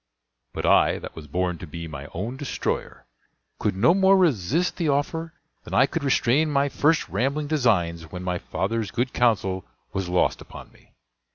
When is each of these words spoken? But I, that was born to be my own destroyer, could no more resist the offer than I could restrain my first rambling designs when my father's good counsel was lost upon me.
But 0.53 0.65
I, 0.65 0.97
that 0.97 1.15
was 1.15 1.27
born 1.27 1.59
to 1.59 1.67
be 1.67 1.87
my 1.87 2.07
own 2.11 2.35
destroyer, 2.35 3.05
could 3.59 3.75
no 3.75 3.93
more 3.93 4.17
resist 4.17 4.77
the 4.77 4.89
offer 4.89 5.35
than 5.63 5.75
I 5.75 5.85
could 5.85 6.03
restrain 6.03 6.49
my 6.49 6.69
first 6.69 7.07
rambling 7.07 7.45
designs 7.45 8.11
when 8.11 8.23
my 8.23 8.39
father's 8.39 8.89
good 8.89 9.13
counsel 9.13 9.63
was 9.93 10.09
lost 10.09 10.41
upon 10.41 10.71
me. 10.71 10.93